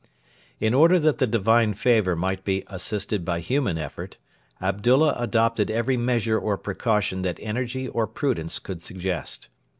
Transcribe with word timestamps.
In 0.59 0.73
order 0.73 0.97
that 0.97 1.19
the 1.19 1.27
divine 1.27 1.75
favour 1.75 2.15
might 2.15 2.43
be 2.43 2.63
assisted 2.65 3.23
by 3.23 3.39
human 3.39 3.77
effort, 3.77 4.17
Abdullah 4.59 5.13
adopted 5.15 5.69
every 5.69 5.95
measure 5.95 6.39
or 6.39 6.57
precaution 6.57 7.21
that 7.21 7.37
energy 7.39 7.87
or 7.87 8.07
prudence 8.07 8.57
could 8.57 8.81
suggest. 8.81 9.49